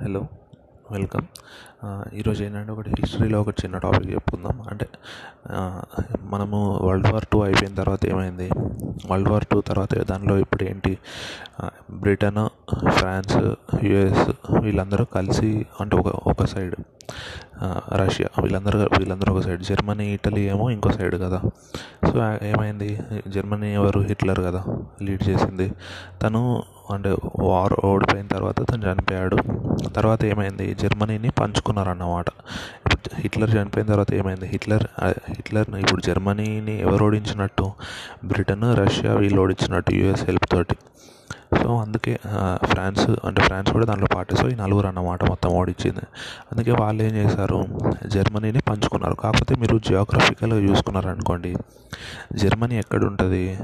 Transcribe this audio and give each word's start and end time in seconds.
Hello 0.00 0.20
welcome. 0.92 1.26
ఈరోజు 2.14 2.40
ఏంటంటే 2.44 2.72
ఒకటి 2.72 2.90
హిస్టరీలో 2.90 3.40
ఒక 3.40 3.48
చిన్న 3.48 3.76
టాపిక్ 3.78 4.10
చెప్పుకుందాం. 4.10 4.56
అంటే 4.70 4.86
మనము 6.22 6.58
వరల్డ్ 6.86 7.08
వార్ 7.12 7.26
టూ 7.32 7.38
అయిపోయిన 7.42 7.74
తర్వాత 7.74 8.06
ఏమైంది? 8.06 8.48
వరల్డ్ 9.10 9.28
వార్ 9.28 9.46
టూ 9.52 9.60
తర్వాత 9.60 10.02
దానిలో 10.10 10.38
ఇప్పుడు 10.38 10.64
ఏంటి? 10.64 10.92
బ్రిటన్ 11.90 12.42
ఫ్రాన్స్ 12.88 13.36
యుఎస్ 13.84 14.22
వీళ్ళందరూ 14.60 15.06
కలిసి 15.14 15.66
అంటే 15.80 15.96
ఒక 15.96 16.06
ఒక 16.06 16.44
సైడ్ 16.44 16.76
రష్యా 17.94 18.28
వీళ్ళందరూ 18.42 18.78
వీళ్ళందరూ 18.98 19.32
ఒక 19.34 19.42
సైడ్ 19.42 19.62
జర్మనీ 19.62 20.06
ఇటలీ 20.14 20.44
ఏమో 20.48 20.70
ఇంకో 20.70 20.92
సైడ్ 20.92 21.14
కదా. 21.14 21.40
సో 22.08 22.16
ఏమైంది? 22.46 22.90
జర్మనీ 23.28 23.74
ఎవరు? 23.74 24.00
హిట్లర్ 24.00 24.40
కదా 24.40 24.64
లీడ్ 25.02 25.28
చేసింది. 25.28 25.68
తను 26.22 26.42
అంటే 26.90 27.16
వార్ 27.38 27.86
ఓడిపోయిన 27.86 28.26
తర్వాత 28.26 28.70
తను 28.70 28.92
చనిపోయాడు. 28.92 29.36
తర్వాత 29.88 30.24
ఏమైంది? 30.24 30.74
జర్మనీని 30.74 31.30
పంచుకున్నారన్నమాట. 31.30 32.26
ఇప్పుడు 32.86 33.20
హిట్లర్ 33.20 33.50
చనిపోయిన 33.50 33.88
తర్వాత 33.88 34.14
ఏమైంది? 34.14 34.46
హిట్లర్ 34.46 34.84
హిట్లర్ని 35.04 35.80
ఇప్పుడు 35.80 36.00
జర్మనీని 36.00 36.80
ఎవరు 36.80 37.04
ఓడించినట్టు? 37.04 37.72
బ్రిటన్ 38.24 38.76
రష్యా 38.76 39.14
వీళ్ళు 39.14 39.40
ఓడించినట్టు 39.40 39.92
యుఎస్ 39.92 40.24
హెల్ప్ 40.24 40.50
తోటి. 40.52 40.76
సో 41.62 41.76
అందుకే 41.76 42.18
ఫ్రాన్స్ 42.64 43.10
అంటే 43.10 43.42
ఫ్రాన్స్ 43.42 43.72
కూడా 43.72 43.86
దాంట్లో 43.86 44.08
పార్టీ 44.14 44.36
సో 44.36 44.48
ఈ 44.48 44.54
నలుగురు 44.54 44.86
అన్నమాట 44.86 45.24
మొత్తం 45.24 45.50
ఓడించింది. 45.50 46.04
అందుకే 46.52 46.72
వాళ్ళు 46.72 47.02
ఏం 47.02 47.14
చేశారు? 47.14 47.66
జర్మనీని 48.06 48.58
పంచుకున్నారు. 48.58 49.14
కాకపోతే 49.14 49.54
మీరు 49.54 49.78
జియోగ్రఫికల్గా 49.78 50.70
చూసుకున్నారు 50.70 51.08
అనుకోండి 51.08 51.56
జర్మనీ 52.36 52.78
ఎక్కడ 52.78 53.04
ఉంటుంది? 53.04 53.58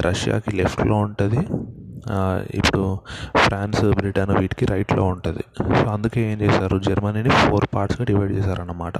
రష్యాకి 0.00 0.56
లెఫ్ట్లో 0.56 0.96
ఉంటుంది 0.96 1.38
ఇప్పుడు 2.54 2.98
ఫ్రాన్స్ 3.36 3.84
బ్రిటన్ 3.94 4.32
వీటికి 4.38 4.66
రైట్లో 4.66 5.04
ఉంటుంది. 5.04 5.44
సో 5.78 5.86
అందుకే 5.90 6.32
ఏం 6.32 6.40
చేశారు? 6.40 6.78
జర్మనీని 6.78 7.30
ఫోర్ 7.30 7.66
పార్ట్స్గా 7.74 8.04
డివైడ్ 8.04 8.32
చేశారన్నమాట. 8.32 8.94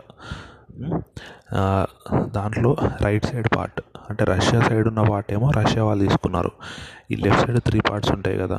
దాంట్లో 2.34 2.76
రైట్ 3.02 3.26
సైడ్ 3.26 3.48
పార్ట్ 3.56 3.80
అంటే 4.10 4.24
రష్యా 4.24 4.60
సైడ్ 4.60 4.88
ఉన్న 4.88 5.02
పార్ట్ 5.02 5.32
ఏమో 5.32 5.50
రష్యా 5.50 5.84
వాళ్ళు 5.84 6.02
తీసుకున్నారు. 6.04 6.50
ఈ 7.12 7.16
లెఫ్ట్ 7.24 7.42
సైడ్ 7.46 7.58
త్రీ 7.68 7.80
పార్ట్స్ 7.88 8.12
ఉంటాయి 8.16 8.36
కదా 8.42 8.58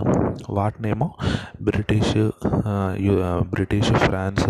వాటినేమో 0.57 1.07
బ్రిటిష్ 1.67 2.15
బ్రిటిష్ 3.53 3.91
ఫ్రాన్స్ 4.05 4.47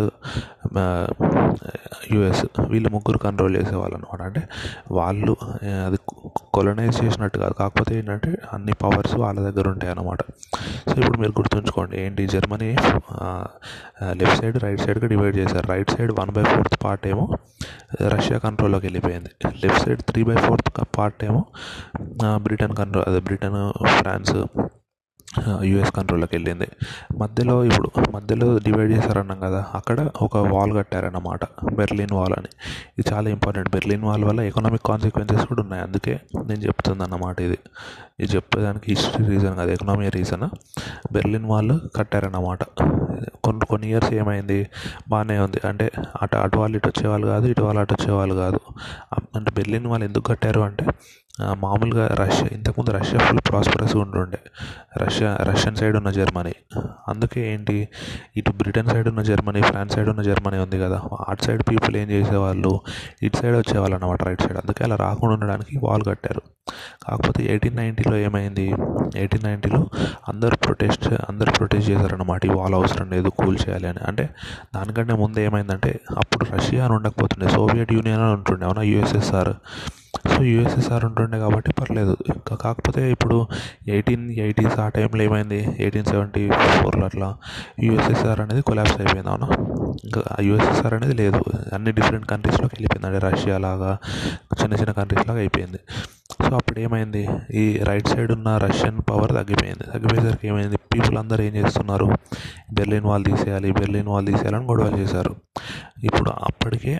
యుఎస్ 2.13 2.43
వీళ్ళు 2.71 2.89
ముగ్గురు 2.95 3.19
కంట్రోల్ 3.25 3.53
చేసేవాళ్ళు 3.57 3.95
అనమాట 3.97 4.21
అంటే 4.29 4.41
వాళ్ళు 4.97 5.33
అది 5.87 5.97
కొలనైజ్ 6.55 6.95
చేసినట్టు 7.03 7.37
కాదు. 7.43 7.53
కాకపోతే 7.53 7.91
ఏంటంటే 7.99 8.31
అన్ని 8.53 8.73
పవర్స్ 8.83 9.15
వాళ్ళ 9.23 9.37
దగ్గర 9.47 9.65
ఉంటాయి 9.73 9.91
అన్నమాట 9.93 10.21
సో 10.89 10.95
ఇప్పుడు 11.01 11.19
మీరు 11.23 11.33
గుర్తుంచుకోండి 11.39 11.95
ఏంటి? 12.03 12.23
జర్మనీ 12.33 12.69
లెఫ్ట్ 14.19 14.37
సైడ్ 14.41 14.57
రైట్ 14.63 14.81
సైడ్గా 14.85 15.07
డివైడ్ 15.13 15.35
చేశారు. 15.41 15.65
Right 15.73 15.91
side 15.95 16.11
one 16.19 16.31
by 16.37 16.43
fourth 16.53 16.77
part 16.83 17.05
ఏమో 17.11 17.25
రష్యా 18.13 18.37
కంట్రోల్లోకి 18.45 18.85
వెళ్ళిపోయింది. 18.87 19.31
Left 19.63 19.81
side 19.85 20.01
three 20.09 20.23
by 20.29 20.37
fourth 20.45 20.69
part 20.97 21.23
ఏమో 21.29 21.41
బ్రిటన్ 22.47 22.75
కంట్రోల్ 22.81 23.05
అదే 23.09 23.21
బ్రిటన్ 23.27 23.57
ఫ్రాన్స్ 23.87 24.37
యుఎస్ 25.69 25.91
కంట్రోల్లోకి 25.91 26.35
వెళ్ళింది. 26.35 26.67
మధ్యలో 27.21 27.55
ఇప్పుడు 27.63 27.89
మధ్యలో 28.15 28.57
డివైడ్ 28.57 28.91
చేశారన్నాం 28.91 29.39
కదా 29.39 29.59
అక్కడ 29.75 30.09
ఒక 30.21 30.37
వాల్ 30.37 30.73
కట్టారన్నమాట 30.77 31.43
బెర్లిన్ 31.73 32.13
వాల్ 32.13 32.33
అని. 32.37 32.49
ఇది 32.99 33.13
చాలా 33.13 33.29
ఇంపార్టెంట్ 33.29 33.69
బెర్లిన్ 33.69 34.03
వాల్ 34.03 34.23
వల్ల 34.25 34.41
ఎకనామిక్ 34.41 34.85
కాన్సిక్వెన్సెస్ 34.85 35.45
కూడా 35.45 35.61
ఉన్నాయి. 35.61 35.83
అందుకే 35.83 36.13
నేను 36.45 36.59
చెప్తుంది 36.59 37.03
అన్నమాట 37.03 37.41
ఇది. 37.41 37.59
ఇది 38.19 38.29
చెప్పేదానికి 38.35 38.87
హిస్టరీ 38.91 39.25
రీజన్ 39.27 39.55
కాదు 39.55 39.71
ఎకనామీ 39.71 40.09
రీజన్ 40.09 40.47
బెర్లిన్ 41.13 41.45
వాల్ 41.45 41.79
కట్టారన్నమాట. 41.95 42.63
కొన్ని 43.43 43.65
కొన్ని 43.65 43.87
ఇయర్స్ 43.89 44.13
ఏమైంది? 44.13 44.67
బాగానే 45.09 45.39
ఉంది. 45.39 45.59
అంటే 45.67 45.91
అటు 46.21 46.35
అటు 46.37 46.57
వాళ్ళు 46.57 46.77
ఇటు 46.77 46.87
వచ్చేవాళ్ళు 46.87 47.27
కాదు 47.27 47.45
ఇటు 47.45 47.63
వాళ్ళు 47.63 47.81
అటు 47.81 47.93
వచ్చేవాళ్ళు 47.93 48.35
కాదు. 48.35 48.59
అంటే 49.35 49.51
బెర్లిన్ 49.51 49.87
వాళ్ళు 49.87 50.05
ఎందుకు 50.05 50.25
కట్టారు 50.31 50.59
అంటే 50.59 50.85
మామూలుగా 51.41 52.07
రష్యా 52.07 52.49
ఇంతకుముందు 52.51 52.97
రష్యా 52.97 53.19
ఫుల్ 53.19 53.39
ప్రాస్పరస్ 53.49 53.95
ఉంటుండే 53.95 54.37
రష్యా 54.97 55.37
రష్యన్ 55.41 55.75
సైడ్ 55.75 55.95
ఉన్న 55.95 56.11
జర్మనీ. 56.11 56.55
అందుకే 57.07 57.53
ఏంటి? 57.53 57.89
ఇటు 58.37 58.51
బ్రిటన్ 58.51 58.87
సైడ్ 58.87 59.07
ఉన్న 59.07 59.21
జర్మనీ 59.21 59.61
ఫ్రాన్స్ 59.61 59.95
సైడ్ 59.95 60.09
ఉన్న 60.09 60.21
జర్మనీ 60.21 60.57
ఉంది 60.57 60.79
కదా. 60.79 61.01
అటు 61.29 61.43
సైడ్ 61.43 61.63
పీపుల్ 61.71 61.95
ఏం 61.95 62.11
చేసేవాళ్ళు? 62.11 62.81
ఇటు 63.23 63.37
సైడ్ 63.37 63.57
వచ్చేవాళ్ళు 63.57 63.95
అన్నమాట 63.95 64.23
రైట్ 64.23 64.41
సైడ్ 64.41 64.57
అందుకే 64.57 64.83
అలా 64.83 64.95
రాకుండా 64.95 65.33
ఉండడానికి 65.33 65.79
వాల్ 65.83 66.03
కట్టారు. 66.07 66.41
కాకపోతే 67.07 67.43
ఎయిటీన్ 67.43 67.75
నైంటీలో 67.75 68.17
ఏమైంది? 68.17 68.75
ఎయిటీన్ 69.15 69.43
నైంటీలో 69.43 69.87
అందరు 70.29 70.55
ప్రొటెస్ట్ 70.55 71.13
అందరు 71.29 71.51
ప్రొటెస్ట్ 71.51 71.89
చేశారన్నమాట. 71.89 72.45
ఈ 72.45 72.49
వాల్ 72.49 72.73
అవసరం 72.73 73.09
లేదు 73.09 73.29
కూల్ 73.29 73.57
చేయాలి 73.67 73.87
అని. 73.87 73.99
అంటే 74.07 74.29
దానికంటే 74.75 75.13
ముందు 75.13 75.39
ఏమైందంటే 75.39 75.99
అప్పుడు 76.17 76.45
రష్యా 76.55 76.85
అని 76.85 76.93
ఉండకపోతుండే 76.93 77.49
సోవియట్ 77.49 77.93
యూనియన్ 77.93 78.21
అని 78.21 78.33
ఉంటుండే 78.33 78.65
అవునా? 78.65 78.81
యుఎస్ఎస్ఆర్ 78.81 79.53
సో 80.37 80.43
యుఎస్ఎస్ఆర్ 80.43 81.05
ఉంటుండే 81.05 81.39
కాబట్టి 81.39 81.71
పర్లేదు. 81.71 82.17
ఇంకా 82.35 82.55
కాకపోతే 82.55 83.11
ఇప్పుడు 83.11 83.47
ఎయిటీన్ 83.87 84.31
ఎయిటీస్ 84.31 84.79
ఆ 84.79 84.89
టైంలో 84.89 85.23
ఏమైంది? 85.23 85.75
ఎయిటీన్ 85.79 86.05
సెవెంటీ 86.05 86.49
ఫోర్లో 86.49 87.05
అట్లా 87.05 87.35
యుఎస్ఎస్ఆర్ 87.83 88.39
అనేది 88.39 88.61
కొలాప్స్ 88.61 88.99
అయిపోయింది 88.99 89.29
అవునా? 89.29 89.47
ఇంకా 90.05 90.23
యుఎస్ఎస్ఆర్ 90.41 90.93
అనేది 90.93 91.13
లేదు. 91.13 91.43
అన్ని 91.73 91.91
డిఫరెంట్ 91.91 92.25
కంట్రీస్లోకి 92.25 92.75
వెళ్ళిపోయింది. 92.75 93.07
అంటే 93.07 93.27
రష్యా 93.27 93.57
లాగా 93.57 93.97
చిన్న 94.63 94.73
చిన్న 94.73 94.91
కంట్రీస్ 94.91 95.27
లాగా 95.27 95.39
అయిపోయింది. 95.39 95.77
సో 96.31 96.55
అప్పుడు 96.55 96.79
ఏమైంది? 96.79 97.29
ఈ 97.53 97.79
రైట్ 97.83 98.07
సైడ్ 98.07 98.31
ఉన్న 98.31 98.57
రష్యన్ 98.57 99.01
పవర్ 99.09 99.29
తగ్గిపోయింది. 99.29 99.83
తగ్గిపోయేసరికి 99.93 100.47
ఏమైంది? 100.47 100.77
పీపుల్ 100.77 101.17
అందరూ 101.17 101.43
ఏం 101.43 101.55
చేస్తున్నారు? 101.55 102.05
బెర్లిన్ 102.73 103.05
వాల్ 103.05 103.25
తీసేయాలి 103.25 103.71
బెర్లిన్ 103.71 104.07
వాల్ 104.07 104.27
తీసేయాలని 104.27 104.65
గొడవలు 104.65 104.97
చేశారు. 104.97 105.35
ఇప్పుడు 106.03 106.29
అప్పటికే 106.29 106.99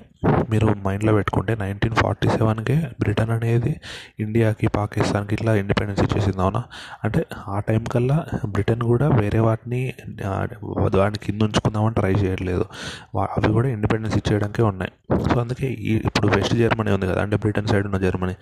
మీరు 0.50 0.68
మైండ్లో 0.68 1.14
పెట్టుకుంటే 1.14 1.56
నైన్టీన్ 1.56 1.96
ఫార్టీ 1.96 2.30
సెవెన్కే 2.30 2.76
బ్రిటన్ 3.00 3.30
అనేది 3.30 3.82
ఇండియాకి 4.20 4.68
పాకిస్తాన్కి 4.68 5.34
ఇట్లా 5.34 5.56
ఇండిపెండెన్స్ 5.56 6.04
ఇచ్చేసింది 6.04 6.42
అవునా? 6.42 6.64
అంటే 7.04 7.26
ఆ 7.48 7.60
టైం 7.60 7.84
కల్లా 7.84 8.26
బ్రిటన్ 8.46 8.82
కూడా 8.82 9.08
వేరే 9.08 9.40
వాటిని 9.40 9.94
దాని 10.96 11.18
కింద 11.24 11.42
ఉంచుకుందామని 11.42 11.94
ట్రై 11.94 12.14
చేయట్లేదు. 12.14 12.66
అవి 13.20 13.54
కూడా 13.54 13.68
ఇండిపెండెన్స్ 13.68 14.18
ఇచ్చేయడానికే 14.18 14.64
ఉన్నాయి. 14.64 15.20
సో 15.34 15.40
అందుకే 15.40 15.68
ఈ 15.68 16.02
ఇప్పుడు 16.06 16.28
వెస్ట్ 16.28 16.56
జర్మనీ 16.56 16.92
ఉంది 16.92 17.08
కదా 17.08 17.22
అంటే 17.22 17.38
బ్రిటన్ 17.38 17.68
సైడ్ 17.68 17.86
ఉన్న 17.86 17.98
జర్మనీ 17.98 18.36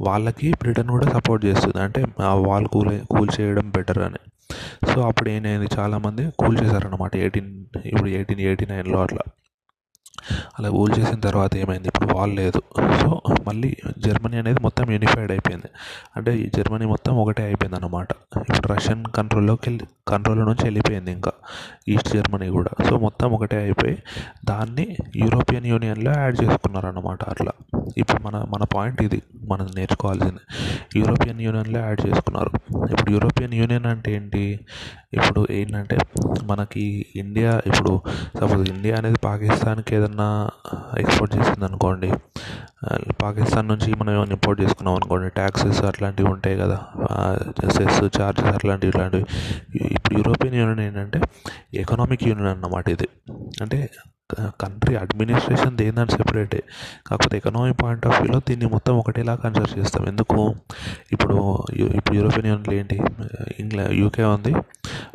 వాళ్ళకి 0.00 0.50
బ్రిటన్ 0.52 0.88
కూడా 0.88 1.08
సపోర్ట్ 1.08 1.44
చేస్తుంది. 1.44 1.80
అంటే 1.80 2.06
వాళ్ళు 2.20 2.68
కూల్ 2.68 3.00
కూల్ 3.00 3.40
చేయడం 3.40 3.70
బెటర్ 3.70 3.98
అని. 3.98 4.18
సో 4.94 5.00
అప్పుడు 5.00 5.28
ఏమైంది? 5.28 5.68
చాలామంది 5.78 6.30
కూల్ 6.38 6.58
చేశారనమాట 6.62 7.16
ఎయిటీన్ 7.16 7.64
ఇప్పుడు 7.86 8.08
ఎయిటీన్ 8.08 8.40
ఎయిటీ 8.40 8.66
నైన్లో 8.66 9.02
అట్లా. 9.02 9.20
అలా 10.58 10.70
కూల్ 10.70 10.98
చేసిన 10.98 11.20
తర్వాత 11.20 11.56
ఏమైంది? 11.56 11.88
ఇప్పుడు 11.88 12.14
వాల్ 12.14 12.36
లేదు. 12.36 12.62
సో 13.00 13.22
మళ్ళీ 13.46 13.76
జర్మనీ 13.98 14.36
అనేది 14.36 14.60
మొత్తం 14.60 14.90
యూనిఫైడ్ 14.90 15.30
అయిపోయింది. 15.30 15.66
అంటే 16.16 16.38
ఈ 16.38 16.50
జర్మనీ 16.56 16.86
మొత్తం 16.86 17.16
ఒకటే 17.16 17.42
అయిపోయింది 17.42 17.76
అనమాట 17.76 18.08
ఇప్పుడు 18.56 18.72
రష్యన్ 18.72 19.04
కంట్రోల్లోకి 19.04 19.70
వెళ్ళి 19.70 19.86
కంట్రోల్ 20.08 20.40
నుంచి 20.40 20.64
వెళ్ళిపోయింది 20.64 21.12
ఇంకా. 21.12 21.32
ఈస్ట్ 21.88 22.08
జర్మనీ 22.08 22.48
కూడా. 22.48 22.84
సో 22.88 22.98
మొత్తం 22.98 23.32
ఒకటే 23.32 23.56
అయిపోయి 23.56 24.02
దాన్ని 24.44 24.96
యూరోపియన్ 25.16 25.66
యూనియన్లో 25.66 26.12
యాడ్ 26.16 26.42
చేసుకున్నారన్నమాట 26.42 27.24
అట్లా. 27.24 27.52
ఇప్పుడు 27.98 28.22
మన 28.22 28.36
మన 28.36 28.64
పాయింట్ 28.64 29.02
ఇది. 29.02 29.22
మనం 29.50 29.66
నేర్చుకోవాల్సింది. 29.76 30.42
యూరోపియన్ 30.98 31.40
యూనియన్లో 31.40 31.80
యాడ్ 31.80 32.00
చేసుకున్నారు. 32.06 32.50
ఇప్పుడు 32.90 33.10
యూరోపియన్ 33.10 33.54
యూనియన్ 33.54 33.86
అంటే 33.86 34.10
ఏంటి? 34.14 34.44
ఇప్పుడు 35.12 35.46
ఏంటంటే 35.50 35.96
మనకి 36.44 36.84
ఇండియా 37.16 37.52
ఇప్పుడు 37.66 37.92
సపోజ్ 38.40 38.70
ఇండియా 38.70 38.96
అనేది 38.96 39.18
పాకిస్తాన్కి 39.24 39.94
ఏదన్నా 39.96 40.28
ఎక్స్పోర్ట్ 40.98 41.36
చేసింది 41.36 41.64
అనుకోండి 41.64 42.10
పాకిస్తాన్ 43.22 43.68
నుంచి 43.68 43.94
మనం 43.94 44.10
ఏమైనా 44.14 44.32
ఇంపోర్ట్ 44.32 44.60
చేసుకున్నాం 44.62 44.94
అనుకోండి 44.94 45.30
ట్యాక్సెస్ 45.30 45.80
అట్లాంటివి 45.84 46.28
ఉంటాయి 46.28 46.56
కదా 46.58 46.78
సెస్ 47.70 48.20
చార్జెస్ 48.20 48.52
అట్లాంటివి 48.54 48.90
ఇట్లాంటివి 48.90 49.24
ఇప్పుడు 49.94 50.14
యూరోపియన్ 50.14 50.56
యూనియన్ 50.56 50.80
ఏంటంటే 50.80 51.20
ఎకనామిక్ 51.74 52.24
యూనియన్ 52.28 52.48
అన్నమాట 52.48 52.88
ఇది. 52.88 53.08
అంటే 53.62 53.78
కంట్రీ 54.60 54.96
అడ్మినిస్ట్రేషన్ 54.96 55.76
దేనిదాన్ని 55.76 56.16
సెపరేటే. 56.16 56.62
కాకపోతే 57.06 57.36
ఎకనామిక్ 57.36 57.82
పాయింట్ 57.82 58.06
ఆఫ్ 58.06 58.22
వ్యూలో 58.22 58.40
దీన్ని 58.48 58.66
మొత్తం 58.66 58.94
ఒకటేలా 58.98 59.34
కన్సిడర్ 59.34 59.78
చేస్తాం. 59.78 60.06
ఎందుకు? 60.06 60.54
ఇప్పుడు 61.12 61.64
ఇప్పుడు 61.70 62.16
యూరోపియన్ 62.16 62.46
యూనియన్లో 62.46 62.74
ఏంటి? 62.74 63.00
ఇంగ్లా 63.58 63.88
యూకే 63.90 64.24
ఉంది 64.24 64.54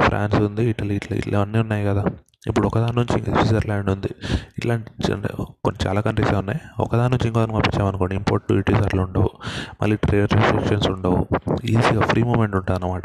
ఫ్రాన్స్ 0.02 0.36
ఉంది 0.36 0.70
ఇటలీ 0.70 0.96
ఇట్లా 0.96 1.18
ఇట్లా 1.18 1.42
అన్నీ 1.42 1.60
ఉన్నాయి 1.60 1.86
కదా. 1.86 2.06
ఇప్పుడు 2.48 2.68
ఒకదాని 2.68 2.96
నుంచి 2.98 3.26
స్విట్జర్లాండ్ 3.26 3.90
ఉంది. 3.90 4.10
ఇట్లాంటి 4.58 4.92
కొన్ని 5.64 5.88
చాలా 5.88 6.02
కంట్రీస్ 6.02 6.34
ఉన్నాయి. 6.34 6.60
ఒకదాని 6.80 7.12
నుంచి 7.12 7.28
ఇంకో 7.28 7.46
పంపించామనుకోండి 7.46 8.16
ఇంపోర్ట్ 8.16 8.46
డ్యూటీస్ 8.46 8.80
అట్లా 8.80 9.04
ఉండవు. 9.04 9.30
మళ్ళీ 9.82 9.96
ట్రేడ్ 9.96 10.34
రెస్ట్రిక్షన్స్ 10.34 10.88
ఉండవు. 10.88 11.28
ఈజీగా 11.66 12.02
ఫ్రీ 12.02 12.24
మూమెంట్ 12.24 12.56
ఉంటుంది 12.56 12.86
అనమాట 12.86 13.04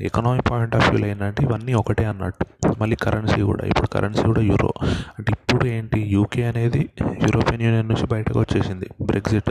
ఎకనామిక్ 0.00 0.50
పాయింట్ 0.50 0.76
ఆఫ్ 0.76 0.90
వ్యూలో 0.90 1.06
ఏంటంటే 1.08 1.42
ఇవన్నీ 1.42 1.74
ఒకటే 1.74 2.04
అన్నట్టు. 2.04 2.46
మళ్ళీ 2.78 2.96
కరెన్సీ 2.96 3.42
కూడా 3.42 3.66
ఇప్పుడు 3.66 3.86
కరెన్సీ 3.86 4.22
కూడా 4.22 4.40
యూరో 4.40 4.72
అంటే 5.18 5.32
ఇప్పుడు 5.32 5.66
ఏంటి 5.66 6.00
యూకే 6.00 6.44
అనేది 6.44 6.90
యూరోపియన్ 7.02 7.62
యూనియన్ 7.62 7.88
నుంచి 7.88 8.06
బయటకు 8.06 8.40
వచ్చేసింది. 8.40 8.88
బ్రెగ్జిట్ 9.02 9.50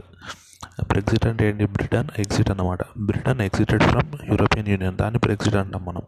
బ్రెగ్జిట్ 0.88 1.26
అంటే 1.28 1.50
ఏంటి? 1.50 1.66
బ్రిటన్ 1.66 2.08
ఎగ్జిట్ 2.20 2.52
అన్నమాట. 2.52 2.80
Britain 3.00 3.42
exited 3.42 3.84
from 3.84 4.32
European 4.32 4.68
union 4.68 4.98
దాన్ని 4.98 5.20
బ్రెగ్జిట్ 5.24 5.56
అంటాం 5.56 5.86
మనం. 5.86 6.02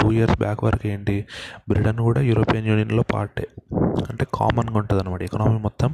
టూ 0.00 0.12
ఇయర్స్ 0.12 0.38
బ్యాక్ 0.38 0.64
వరకు 0.64 0.88
ఏంటి 0.88 1.26
బ్రిటన్ 1.68 2.00
కూడా 2.00 2.20
యూరోపియన్ 2.20 2.66
యూనియన్లో 2.66 3.04
పార్టే 3.14 3.46
అంటే 4.10 4.26
కామన్గా 4.34 4.78
ఉంటుంది 4.78 5.02
అనమాట 5.02 5.22
ఎకనామీ 5.22 5.58
మొత్తం 5.58 5.90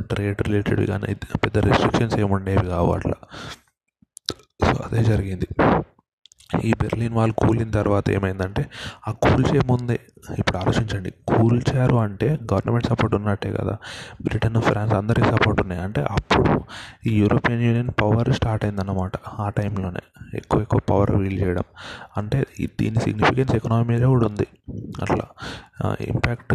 ట్రేడ్ 0.00 0.42
రిలేటెడ్ 0.42 0.86
కానీ 0.86 1.14
పెద్ద 1.14 1.58
రెస్ట్రిక్షన్స్ 1.58 2.16
ఏమి 2.20 2.32
ఉండేవి 2.32 2.66
కావు 2.66 2.92
అట్లా. 2.92 3.18
సో 4.64 4.82
అదే 4.86 5.02
జరిగింది. 5.04 5.48
ఈ 6.64 6.72
బెర్లిన్ 6.72 7.14
వాల్ 7.14 7.32
కూలిన 7.32 7.70
తర్వాత 7.70 8.10
ఏమైందంటే 8.10 8.66
ఆ 9.08 9.12
కూల్చే 9.12 9.60
ముందే 9.66 10.00
ఇప్పుడు 10.38 10.58
ఆలోచించండి 10.58 11.10
కూల్చారు 11.10 11.96
అంటే 11.96 12.38
గవర్నమెంట్ 12.52 12.86
సపోర్ట్ 12.86 13.14
ఉన్నట్టే 13.16 13.52
కదా. 13.52 13.76
బ్రిటన్ 14.22 14.62
ఫ్రాన్స్ 14.62 14.94
అందరి 14.94 15.20
సపోర్ట్ 15.20 15.60
ఉన్నాయి. 15.60 15.82
అంటే 15.82 16.02
అప్పుడు 16.02 16.60
ఈ 17.06 17.18
యూరోపియన్ 17.18 17.62
యూనియన్ 17.62 17.90
పవర్ 18.02 18.32
స్టార్ట్ 18.32 18.64
అయిందన్నమాట 18.64 19.12
ఆ 19.38 19.48
టైంలోనే. 19.48 20.00
ఎక్కువ 20.34 20.62
ఎక్కువ 20.62 20.80
పవర్ 20.90 21.10
వీల్ 21.10 21.40
చేయడం. 21.40 21.62
అంటే 22.16 22.46
దీని 22.80 23.00
సిగ్నిఫికెన్స్ 23.00 23.54
ఎకనామీ 23.54 23.84
మీద 23.84 24.02
కూడా 24.02 24.26
ఉంది. 24.26 24.46
అట్లా 25.02 25.24
ఇంపాక్ట్ 26.00 26.54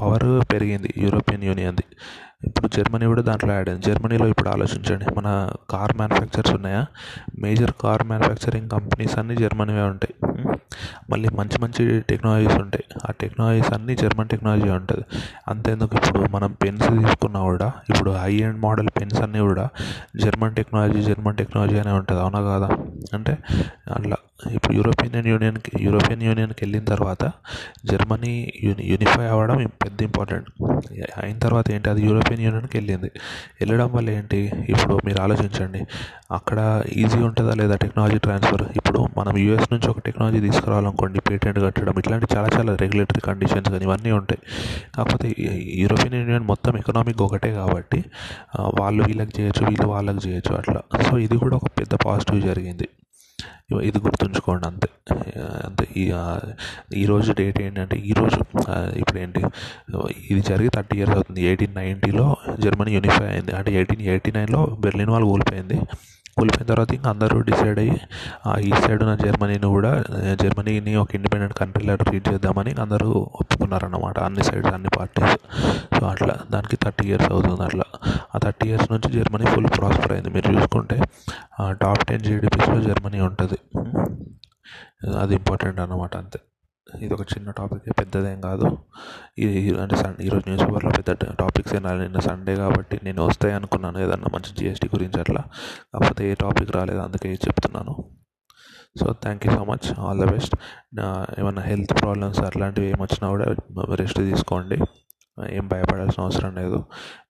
పవర్ 0.00 0.52
పెరిగింది 0.52 0.94
యూరోపియన్ 0.98 1.44
యూనియన్ది. 1.44 1.84
ఇప్పుడు 2.44 2.68
జర్మనీ 2.68 3.06
కూడా 3.06 3.22
దాంట్లో 3.22 3.52
యాడ్ 3.52 3.68
అయింది. 3.68 3.86
జర్మనీలో 3.86 4.26
ఇప్పుడు 4.26 4.48
ఆలోచించండి. 4.48 5.14
మన 5.14 5.50
కార్ 5.70 5.96
మ్యానుఫ్యాక్చర్స్ 5.96 6.54
ఉన్నాయా? 6.54 6.86
మేజర్ 7.38 7.72
కార్ 7.80 8.02
మ్యానుఫ్యాక్చరింగ్ 8.02 8.70
కంపెనీస్ 8.70 9.18
అన్నీ 9.18 9.36
జర్మనీవే 9.36 9.82
ఉంటాయి. 9.82 10.14
మళ్ళీ 11.10 11.28
మంచి 11.28 11.58
మంచి 11.58 12.00
టెక్నాలజీస్ 12.00 12.54
ఉంటాయి. 12.54 12.84
ఆ 13.08 13.12
టెక్నాలజీస్ 13.20 13.72
అన్నీ 13.72 13.96
జర్మన్ 13.96 14.28
టెక్నాలజీ 14.28 14.70
ఉంటుంది. 14.70 15.04
అంతేందుకు 15.48 15.96
ఇప్పుడు 15.96 16.18
మనం 16.18 16.52
పెన్స్ 16.52 16.88
తీసుకున్నా 16.88 17.40
కూడా 17.40 17.72
ఇప్పుడు 17.90 18.10
హై 18.10 18.34
ఎండ్ 18.34 18.58
మోడల్ 18.58 18.88
పెన్స్ 19.00 19.20
అన్నీ 19.20 19.38
కూడా 19.38 19.68
జర్మన్ 20.16 20.56
టెక్నాలజీ 20.56 21.02
జర్మన్ 21.02 21.36
టెక్నాలజీ 21.36 21.78
అనే 21.78 21.90
ఉంటుంది. 21.90 22.20
అవునా 22.20 22.40
కాదా? 22.40 22.68
అంటే 23.14 23.38
అట్లా 23.94 24.16
ఇప్పుడు 24.56 24.74
యూరోపియన్ 24.76 25.26
యూనియన్కి 25.30 25.70
యూరోపియన్ 25.84 26.22
యూనియన్కి 26.26 26.60
వెళ్ళిన 26.64 26.84
తర్వాత 26.90 27.22
జర్మనీ 27.90 28.52
యూని 28.64 28.84
యూనిఫై 28.90 29.24
అవ్వడం 29.32 29.58
పెద్ద 29.84 29.98
ఇంపార్టెంట్ 30.02 30.48
అయిన 31.22 31.38
తర్వాత 31.44 31.66
ఏంటి 31.74 31.88
అది 31.92 32.02
యూరోపియన్ 32.06 32.42
యూనియన్కి 32.44 32.76
వెళ్ళింది. 32.78 33.10
వెళ్ళడం 33.60 33.88
వల్ల 33.96 34.08
ఏంటి 34.10 34.40
ఇప్పుడు 34.72 34.94
మీరు 35.06 35.20
ఆలోచించండి. 35.24 35.80
అక్కడ 36.38 36.58
ఈజీ 37.02 37.18
ఉంటుందా 37.28 37.54
లేదా 37.60 37.76
టెక్నాలజీ 37.84 38.18
ట్రాన్స్ఫర్ 38.26 38.64
ఇప్పుడు 38.76 39.00
మనం 39.18 39.34
యూఎస్ 39.44 39.68
నుంచి 39.72 39.88
ఒక 39.92 39.98
టెక్నాలజీ 39.98 40.40
తీసుకురావాలనుకోండి 40.46 41.20
పేటెంట్ 41.30 41.58
కట్టడం 41.66 41.98
ఇట్లాంటి 42.02 42.28
చాలా 42.34 42.48
చాలా 42.56 42.74
రెగ్యులేటరీ 42.74 43.22
కండిషన్స్ 43.28 43.70
కానీ 43.70 43.84
ఇవన్నీ 43.84 44.12
ఉంటాయి. 44.12 44.40
కాకపోతే 44.96 45.28
యూరోపియన్ 45.82 46.16
యూనియన్ 46.20 46.46
మొత్తం 46.52 46.76
ఎకనామిక్ 46.82 47.22
ఒకటే 47.28 47.52
కాబట్టి 47.60 48.00
వాళ్ళు 48.80 49.02
వీళ్ళకి 49.08 49.34
చేయొచ్చు 49.40 49.64
వీళ్ళు 49.70 49.88
వాళ్ళకి 49.94 50.22
చేయొచ్చు 50.28 50.54
అట్లా. 50.60 50.82
సో 51.08 51.18
ఇది 51.26 51.38
కూడా 51.38 51.56
ఒక 51.56 51.70
పెద్ద 51.80 51.94
పాజిటివ్ 52.06 52.40
జరిగింది. 52.42 52.88
ఇది 53.82 53.98
గుర్తుంచుకోండి 53.98 54.66
అంతే. 54.66 54.88
అంతే. 55.66 55.84
ఈరోజు 56.96 57.32
డేట్ 57.32 57.58
ఏంటంటే 57.62 57.96
ఈరోజు 58.10 58.38
ఇప్పుడు 58.98 59.18
ఏంటి 59.18 59.40
ఇది 60.30 60.40
జరిగి 60.40 60.68
థర్టీ 60.68 60.96
ఇయర్స్ 60.98 61.14
అవుతుంది. 61.14 61.42
ఎయిటీన్ 61.46 61.74
నైంటీలో 61.74 62.36
జర్మనీ 62.60 62.92
యూనిఫై 62.94 63.26
అయింది. 63.26 63.52
అంటే 63.52 63.72
ఎయిటీన్ 63.72 64.02
ఎయిటీ 64.02 64.32
నైన్లో 64.36 64.62
బెర్లిన్ 64.80 65.10
వాళ్ళు 65.10 65.28
కూలిపోయింది. 65.28 65.78
కూలిపోయిన 66.38 66.66
తర్వాత 66.72 66.90
ఇంకా 66.98 67.10
అందరూ 67.14 67.36
డిసైడ్ 67.50 67.78
అయ్యి 67.84 67.96
ఈ 68.68 68.72
సైడ్ 68.84 69.02
ఉన్న 69.04 69.14
జర్మనీని 69.24 69.68
కూడా 69.76 69.92
జర్మనీని 70.42 70.92
ఒక 71.02 71.14
ఇండిపెండెంట్ 71.18 71.54
కంట్రీలా 71.60 71.94
ట్రీట్ 72.02 72.28
చేద్దామని 72.28 72.72
అందరూ 72.84 73.08
ఒప్పుకున్నారన్నమాట 73.42 74.18
అన్ని 74.28 74.44
సైడ్స్ 74.48 74.72
అన్ని 74.76 74.90
పార్టీస్. 74.98 75.36
సో 75.96 76.02
అట్లా 76.12 76.34
దానికి 76.50 76.76
థర్టీ 76.84 77.06
ఇయర్స్ 77.08 77.30
అవుతుంది 77.32 77.62
అట్లా. 77.68 77.86
ఆ 78.34 78.38
థర్టీ 78.44 78.66
ఇయర్స్ 78.68 78.88
నుంచి 78.92 79.10
జర్మనీ 79.18 79.46
ఫుల్ 79.54 79.70
ప్రాస్పర్ 79.78 80.12
అయింది. 80.12 80.32
మీరు 80.36 80.48
చూసుకుంటే 80.54 80.98
టాప్ 81.82 82.04
టెన్ 82.10 82.24
జీడిపిస్లో 82.28 82.78
జర్మనీ 82.88 83.20
ఉంటుంది. 83.28 83.58
అది 85.22 85.34
ఇంపార్టెంట్ 85.40 85.80
అన్నమాట 85.80 86.16
అంతే. 86.22 86.40
ఇది 87.04 87.12
ఒక 87.16 87.24
చిన్న 87.32 87.48
టాపిక్ 87.58 87.82
పెద్దదేం 88.00 88.38
కాదు. 88.46 88.66
ఇది 89.44 89.58
అంటే 89.82 89.96
సండే 90.02 90.20
ఈరోజు 90.26 90.44
న్యూస్ 90.48 90.62
పేపర్లో 90.68 90.90
పెద్ద 90.98 91.10
టాపిక్స్ 91.40 91.74
ఏ 91.78 91.80
రాలేదు 91.86 92.04
నిన్న 92.06 92.20
సండే 92.28 92.54
కాబట్టి 92.62 92.96
నేను 93.06 93.20
వస్తాయి 93.28 93.54
అనుకున్నాను 93.58 93.98
ఏదన్నా 94.04 94.28
మంచి 94.34 94.52
జిఎస్టీ 94.58 94.86
గురించి 94.94 95.18
అట్లా. 95.24 95.42
కాకపోతే 95.92 96.22
ఏ 96.30 96.32
టాపిక్ 96.44 96.70
రాలేదు 96.78 97.02
అందుకే 97.06 97.32
చెప్తున్నాను. 97.46 97.94
So 99.00 99.06
thank 99.24 99.42
you 99.46 99.52
so 99.56 99.62
much 99.70 99.86
all 100.04 100.20
the 100.22 100.26
best 100.32 100.54
ఏమైనా 101.40 101.62
హెల్త్ 101.70 101.92
ప్రాబ్లమ్స్ 102.00 102.40
అట్లాంటివి 102.48 102.88
ఏమొచ్చినా 102.94 103.28
కూడా 103.34 103.46
రెస్ట్ 104.02 104.20
తీసుకోండి. 104.30 104.78
ఏం 105.58 105.66
భయపడాల్సిన 105.72 106.20
అవసరం 106.26 106.52
లేదు. 106.60 106.78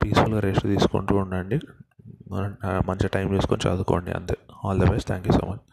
పీస్ఫుల్గా 0.02 0.40
రెస్ట్ 0.49 0.66
తీసుకుంటూ 0.75 1.16
ఉండండి. 1.25 1.58
మంచి 2.90 3.08
టైం 3.16 3.26
తీసుకొని 3.34 3.62
చదువుకోండి 3.66 4.12
అంతే. 4.19 4.37
All 4.64 4.81
the 4.82 4.87
best 4.93 5.08
thank 5.10 5.26
you 5.31 5.34
so 5.40 5.44
much 5.50 5.64